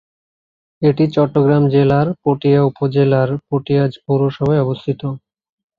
এটি 0.81 1.03
চট্টগ্রাম 1.15 1.63
জেলার 1.73 2.07
পটিয়া 2.23 2.61
উপজেলার 2.69 3.29
পটিয়া 3.47 3.83
পৌরসভায় 4.05 4.63
অবস্থিত। 4.65 5.01